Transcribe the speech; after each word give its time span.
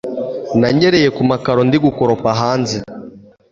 Nanyereye 0.59 1.07
ku 1.15 1.21
makaro 1.31 1.61
ndigukoropa 1.67 2.29
hanze 2.41 2.77